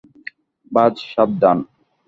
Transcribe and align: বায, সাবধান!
বায, 0.71 0.93
সাবধান! 1.11 1.57